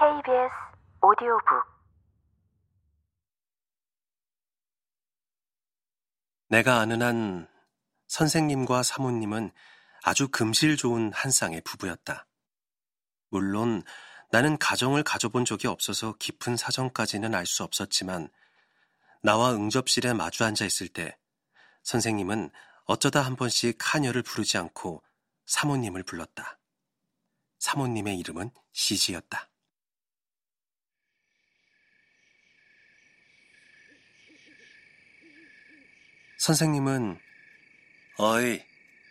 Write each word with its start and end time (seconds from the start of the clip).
KBS 0.00 0.48
오디오북 1.02 1.44
내가 6.48 6.80
아는 6.80 7.02
한 7.02 7.46
선생님과 8.06 8.82
사모님은 8.82 9.50
아주 10.02 10.28
금실 10.28 10.78
좋은 10.78 11.12
한 11.12 11.30
쌍의 11.30 11.60
부부였다. 11.60 12.26
물론 13.28 13.82
나는 14.30 14.56
가정을 14.56 15.02
가져본 15.02 15.44
적이 15.44 15.66
없어서 15.66 16.14
깊은 16.18 16.56
사정까지는 16.56 17.34
알 17.34 17.44
수 17.44 17.62
없었지만 17.62 18.30
나와 19.22 19.52
응접실에 19.52 20.14
마주 20.14 20.44
앉아 20.44 20.64
있을 20.64 20.88
때 20.88 21.18
선생님은 21.82 22.50
어쩌다 22.86 23.20
한 23.20 23.36
번씩 23.36 23.76
카녀를 23.78 24.22
부르지 24.22 24.56
않고 24.56 25.02
사모님을 25.44 26.04
불렀다. 26.04 26.58
사모님의 27.58 28.18
이름은 28.18 28.50
시지였다. 28.72 29.49
선생님은 36.40 37.20
어이, 38.16 38.64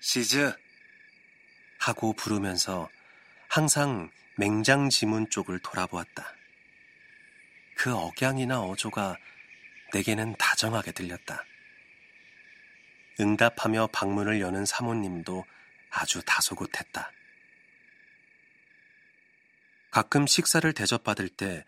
시즈 0.00 0.52
하고 1.78 2.14
부르면서 2.14 2.90
항상 3.48 4.10
맹장 4.36 4.90
지문 4.90 5.30
쪽을 5.30 5.60
돌아보았다. 5.60 6.34
그 7.76 7.94
억양이나 7.94 8.62
어조가 8.62 9.16
내게는 9.94 10.34
다정하게 10.36 10.90
들렸다. 10.90 11.44
응답하며 13.20 13.90
방문을 13.92 14.40
여는 14.40 14.66
사모님도 14.66 15.44
아주 15.90 16.22
다소곳했다. 16.26 17.12
가끔 19.92 20.26
식사를 20.26 20.72
대접받을 20.72 21.28
때 21.28 21.64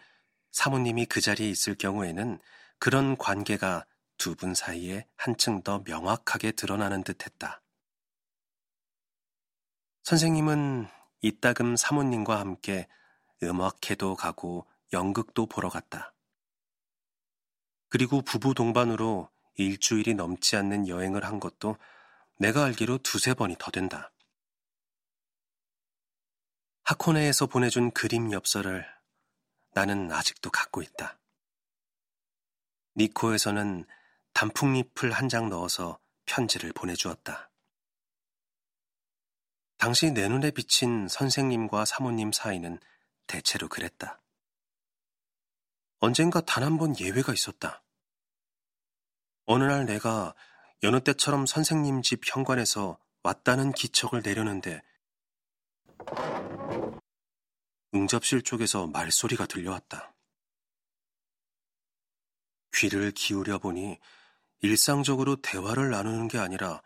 사모님이 0.51 1.07
그 1.07 1.20
자리에 1.20 1.48
있을 1.48 1.77
경우에는 1.77 2.41
그런 2.81 3.17
관계가 3.17 3.86
두 4.17 4.34
분 4.34 4.55
사이에 4.55 5.07
한층 5.17 5.62
더 5.62 5.83
명확하게 5.84 6.53
드러나는 6.53 7.05
듯 7.05 7.25
했다. 7.25 7.62
선생님은 10.05 10.87
이따금 11.23 11.77
사모님과 11.77 12.39
함께 12.39 12.87
음악회도 13.42 14.17
가고 14.17 14.67
연극도 14.92 15.47
보러 15.47 15.69
갔다. 15.69 16.15
그리고 17.89 18.23
부부 18.23 18.55
동반으로 18.55 19.31
일주일이 19.57 20.15
넘지 20.15 20.57
않는 20.57 20.89
여행을 20.89 21.25
한 21.25 21.41
것도 21.41 21.77
내가 22.39 22.65
알기로 22.65 22.98
두세 22.98 23.35
번이 23.35 23.57
더 23.59 23.70
된다. 23.70 24.12
하코네에서 26.85 27.47
보내준 27.47 27.92
그림 27.92 28.33
엽서를 28.33 28.87
나는 29.73 30.12
아직도 30.12 30.51
갖고 30.51 30.83
있다. 30.83 31.19
니코에서는 32.97 33.87
단풍잎을 34.35 35.13
한 35.13 35.29
장 35.29 35.49
넣어서 35.49 35.99
편지를 36.27 36.73
보내주었다. 36.73 37.51
당시 39.79 40.11
내 40.11 40.29
눈에 40.29 40.51
비친 40.51 41.09
선생님과 41.09 41.85
사모님 41.85 42.33
사이는 42.33 42.79
대체로 43.27 43.69
그랬다. 43.69 44.21
언젠가 46.01 46.41
단 46.41 46.63
한 46.65 46.79
번 46.79 46.99
예외가 46.99 47.33
있었다. 47.33 47.83
어느 49.47 49.65
날 49.65 49.87
내가 49.87 50.35
여느 50.83 51.01
때처럼 51.01 51.47
선생님 51.47 52.03
집 52.03 52.23
현관에서 52.25 52.98
왔다는 53.23 53.73
기척을 53.73 54.23
내려는데 54.23 54.83
응접실 57.95 58.43
쪽에서 58.43 58.87
말소리가 58.89 59.47
들려왔다. 59.47 60.15
귀를 62.75 63.13
기울여 63.13 63.58
보니 63.58 63.98
일상적으로 64.61 65.37
대화를 65.37 65.91
나누는 65.91 66.29
게 66.29 66.39
아니라 66.39 66.83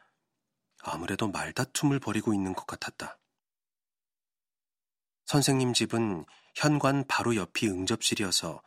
아무래도 0.81 1.29
말다툼을 1.29 2.01
벌이고 2.01 2.35
있는 2.35 2.55
것 2.55 2.67
같았다. 2.67 3.19
선생님 5.27 5.75
집은 5.75 6.25
현관 6.55 7.07
바로 7.07 7.37
옆이 7.37 7.69
응접실이어서 7.69 8.63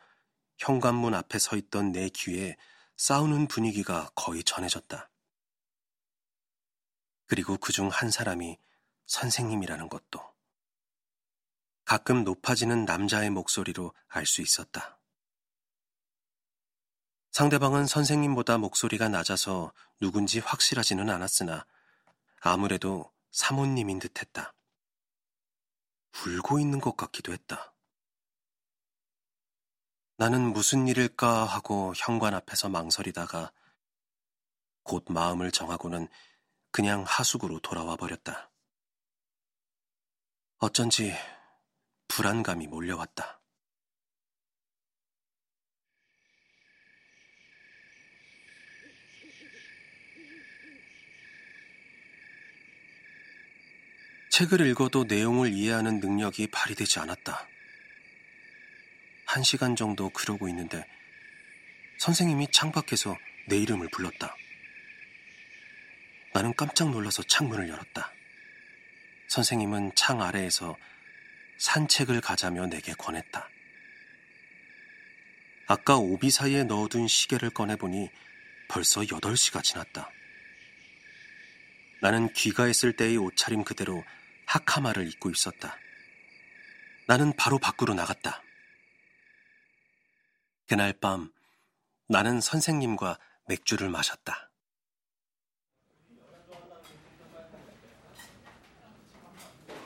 현관문 0.58 1.14
앞에 1.14 1.38
서 1.38 1.56
있던 1.56 1.92
내 1.92 2.08
귀에 2.08 2.56
싸우는 2.96 3.48
분위기가 3.48 4.10
거의 4.14 4.44
전해졌다. 4.44 5.10
그리고 7.26 7.56
그 7.56 7.72
중 7.72 7.88
한 7.88 8.10
사람이 8.10 8.58
선생님이라는 9.06 9.88
것도. 9.88 10.20
가끔 11.84 12.24
높아지는 12.24 12.84
남자의 12.84 13.30
목소리로 13.30 13.92
알 14.08 14.24
수 14.26 14.40
있었다. 14.42 14.98
상대방은 17.32 17.86
선생님보다 17.86 18.58
목소리가 18.58 19.08
낮아서 19.08 19.72
누군지 20.00 20.38
확실하지는 20.38 21.08
않았으나 21.08 21.64
아무래도 22.40 23.10
사모님인 23.30 24.00
듯 24.00 24.20
했다. 24.20 24.52
울고 26.12 26.60
있는 26.60 26.78
것 26.78 26.94
같기도 26.94 27.32
했다. 27.32 27.72
나는 30.18 30.52
무슨 30.52 30.86
일일까 30.86 31.46
하고 31.46 31.94
현관 31.96 32.34
앞에서 32.34 32.68
망설이다가 32.68 33.50
곧 34.82 35.06
마음을 35.08 35.50
정하고는 35.50 36.08
그냥 36.70 37.02
하숙으로 37.06 37.60
돌아와 37.60 37.96
버렸다. 37.96 38.50
어쩐지 40.58 41.14
불안감이 42.08 42.66
몰려왔다. 42.66 43.41
책을 54.42 54.66
읽어도 54.66 55.04
내용을 55.04 55.52
이해하는 55.52 56.00
능력이 56.00 56.48
발휘되지 56.48 56.98
않았다. 56.98 57.46
한 59.24 59.42
시간 59.44 59.76
정도 59.76 60.10
그러고 60.10 60.48
있는데 60.48 60.84
선생님이 61.98 62.48
창밖에서 62.50 63.16
내 63.46 63.56
이름을 63.58 63.88
불렀다. 63.92 64.34
나는 66.34 66.54
깜짝 66.54 66.90
놀라서 66.90 67.22
창문을 67.22 67.68
열었다. 67.68 68.12
선생님은 69.28 69.92
창 69.94 70.20
아래에서 70.20 70.76
산책을 71.58 72.20
가자며 72.20 72.66
내게 72.66 72.94
권했다. 72.94 73.48
아까 75.68 75.98
오비 75.98 76.32
사이에 76.32 76.64
넣어둔 76.64 77.06
시계를 77.06 77.50
꺼내보니 77.50 78.10
벌써 78.66 79.02
8시가 79.02 79.62
지났다. 79.62 80.10
나는 82.00 82.32
귀가했을 82.32 82.94
때의 82.94 83.18
옷차림 83.18 83.62
그대로 83.62 84.02
하카마를 84.52 85.08
입고 85.08 85.30
있었다. 85.30 85.76
나는 87.08 87.32
바로 87.36 87.58
밖으로 87.58 87.94
나갔다. 87.94 88.42
그날 90.68 90.92
밤 90.92 91.32
나는 92.06 92.40
선생님과 92.40 93.18
맥주를 93.48 93.88
마셨다. 93.88 94.50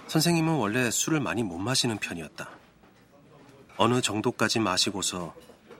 선생님은 0.08 0.54
원래 0.54 0.90
술을 0.90 1.20
많이 1.20 1.42
못 1.42 1.58
마시는 1.58 1.98
편이었다. 1.98 2.50
어느 3.76 4.00
정도까지 4.00 4.60
마시고서 4.60 5.34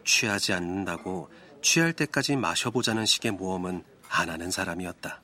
취하지 0.05 0.53
않는다고 0.53 1.31
취할 1.63 1.93
때까지 1.93 2.37
마셔보자는 2.37 3.07
식의 3.07 3.33
모험은 3.33 3.85
안 4.09 4.31
하는 4.31 4.51
사람이었다. 4.51 5.23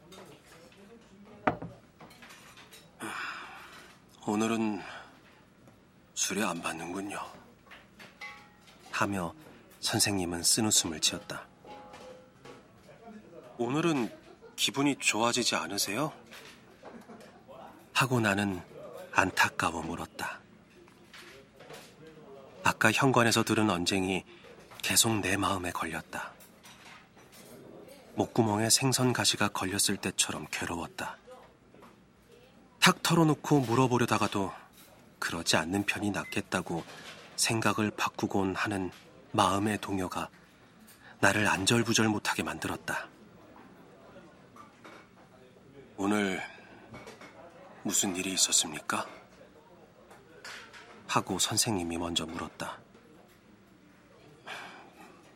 오늘은 4.24 4.80
술이 6.15 6.45
안 6.45 6.63
받는군요. 6.63 7.19
하며 8.92 9.34
선생님은 9.80 10.45
쓴웃음을 10.45 11.01
지었다. 11.01 11.45
오늘은 13.59 14.16
기분이 14.54 14.95
좋아지지 15.01 15.57
않으세요? 15.57 16.13
하고 17.92 18.21
나는 18.21 18.63
안타까워 19.10 19.83
물었다. 19.83 20.41
아까 22.63 22.92
현관에서 22.92 23.42
들은 23.42 23.71
언쟁이 23.71 24.24
계속 24.83 25.19
내 25.19 25.36
마음에 25.36 25.72
걸렸다. 25.72 26.33
목구멍에 28.15 28.71
생선 28.71 29.13
가시가 29.13 29.48
걸렸을 29.48 29.97
때처럼 29.97 30.47
괴로웠다. 30.53 31.19
탁 32.83 33.01
털어놓고 33.01 33.61
물어보려다가도 33.61 34.53
그러지 35.21 35.57
않는 35.57 35.84
편이 35.84 36.11
낫겠다고 36.11 36.83
생각을 37.37 37.93
바꾸곤 37.93 38.57
하는 38.57 38.91
마음의 39.31 39.79
동요가 39.81 40.29
나를 41.21 41.47
안절부절 41.47 42.09
못하게 42.09 42.43
만들었다. 42.43 43.07
오늘 45.97 46.43
무슨 47.84 48.17
일이 48.17 48.33
있었습니까? 48.33 49.07
하고 51.07 51.39
선생님이 51.39 51.99
먼저 51.99 52.27
물었다. 52.27 52.81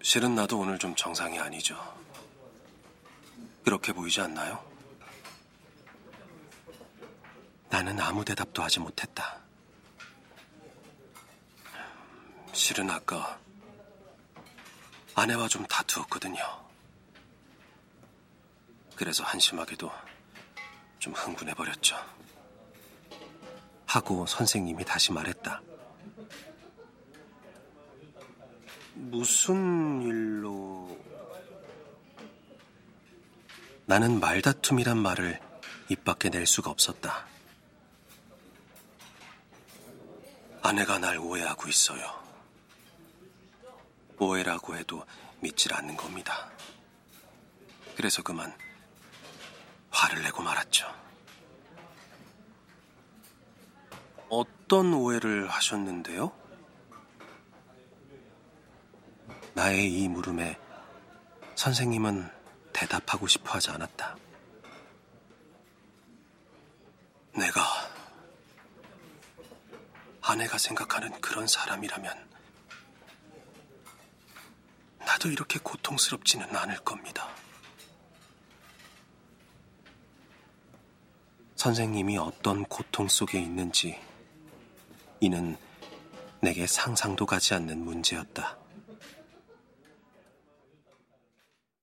실은 0.02 0.34
나도 0.34 0.58
오늘 0.58 0.80
좀 0.80 0.96
정상이 0.96 1.38
아니죠. 1.38 1.76
그렇게 3.64 3.92
보이지 3.92 4.20
않나요? 4.20 4.75
나는 7.68 8.00
아무 8.00 8.24
대답도 8.24 8.62
하지 8.62 8.80
못했다. 8.80 9.40
실은 12.52 12.90
아까 12.90 13.38
아내와 15.14 15.48
좀 15.48 15.66
다투었거든요. 15.66 16.42
그래서 18.94 19.24
한심하게도 19.24 19.90
좀 20.98 21.12
흥분해버렸죠. 21.12 21.96
하고 23.86 24.26
선생님이 24.26 24.84
다시 24.84 25.12
말했다. 25.12 25.60
무슨 28.94 30.02
일로... 30.02 30.98
나는 33.84 34.18
말다툼이란 34.18 34.98
말을 34.98 35.40
입 35.88 36.04
밖에 36.04 36.28
낼 36.28 36.44
수가 36.46 36.70
없었다. 36.70 37.35
아내가 40.66 40.98
날 40.98 41.16
오해하고 41.18 41.68
있어요. 41.68 42.02
오해라고 44.18 44.76
해도 44.76 45.06
믿질 45.38 45.72
않는 45.72 45.96
겁니다. 45.96 46.50
그래서 47.94 48.20
그만 48.20 48.52
화를 49.92 50.24
내고 50.24 50.42
말았죠. 50.42 50.92
어떤 54.28 54.92
오해를 54.92 55.48
하셨는데요? 55.48 56.32
나의 59.54 59.88
이 59.88 60.08
물음에 60.08 60.58
선생님은 61.54 62.28
대답하고 62.72 63.28
싶어 63.28 63.52
하지 63.52 63.70
않았다. 63.70 64.16
내가 67.36 67.62
아내가 70.36 70.58
생각하는 70.58 71.18
그런 71.22 71.46
사람이라면 71.46 72.14
나도 74.98 75.30
이렇게 75.30 75.58
고통스럽지는 75.58 76.54
않을 76.54 76.76
겁니다. 76.80 77.26
선생님이 81.54 82.18
어떤 82.18 82.64
고통 82.64 83.08
속에 83.08 83.40
있는지 83.40 83.98
이는 85.20 85.56
내게 86.40 86.66
상상도 86.66 87.24
가지 87.24 87.54
않는 87.54 87.82
문제였다. 87.82 88.58